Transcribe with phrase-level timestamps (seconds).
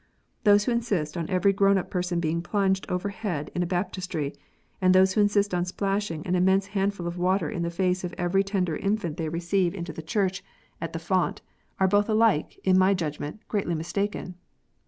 [0.45, 4.33] Those who insist on every grown up person being plunged over head in a baptistry,
[4.81, 8.15] and those who insist on splashing an immense handful of water in the face of
[8.17, 10.33] every tender infant they receive into the 96 KNOTS UNTIED.
[10.33, 10.45] Church
[10.81, 11.41] at the font,
[11.79, 14.33] are both alike, in my judgment, greatly mistaken.